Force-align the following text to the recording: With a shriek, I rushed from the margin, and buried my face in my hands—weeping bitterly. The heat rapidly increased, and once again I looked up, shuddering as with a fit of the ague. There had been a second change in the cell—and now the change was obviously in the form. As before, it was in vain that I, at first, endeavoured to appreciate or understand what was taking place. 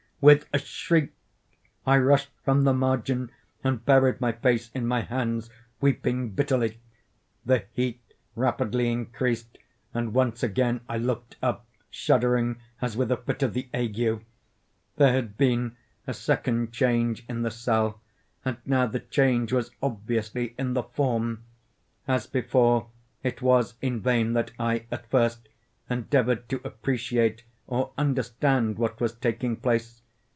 With 0.23 0.47
a 0.53 0.59
shriek, 0.59 1.13
I 1.83 1.97
rushed 1.97 2.29
from 2.45 2.63
the 2.63 2.75
margin, 2.75 3.31
and 3.63 3.83
buried 3.83 4.21
my 4.21 4.31
face 4.33 4.69
in 4.71 4.85
my 4.85 5.01
hands—weeping 5.01 6.33
bitterly. 6.33 6.79
The 7.43 7.63
heat 7.73 8.01
rapidly 8.35 8.91
increased, 8.91 9.57
and 9.95 10.13
once 10.13 10.43
again 10.43 10.81
I 10.87 10.97
looked 10.99 11.37
up, 11.41 11.65
shuddering 11.89 12.57
as 12.83 12.95
with 12.95 13.11
a 13.11 13.17
fit 13.17 13.41
of 13.41 13.55
the 13.55 13.67
ague. 13.73 14.23
There 14.97 15.11
had 15.11 15.39
been 15.39 15.75
a 16.05 16.13
second 16.13 16.71
change 16.71 17.25
in 17.27 17.41
the 17.41 17.49
cell—and 17.49 18.57
now 18.63 18.85
the 18.85 18.99
change 18.99 19.51
was 19.51 19.71
obviously 19.81 20.53
in 20.55 20.75
the 20.75 20.83
form. 20.83 21.45
As 22.07 22.27
before, 22.27 22.91
it 23.23 23.41
was 23.41 23.73
in 23.81 24.01
vain 24.01 24.33
that 24.33 24.51
I, 24.59 24.85
at 24.91 25.09
first, 25.09 25.49
endeavoured 25.89 26.47
to 26.49 26.61
appreciate 26.63 27.43
or 27.65 27.91
understand 27.97 28.77
what 28.77 29.01
was 29.01 29.15
taking 29.15 29.55
place. 29.55 29.97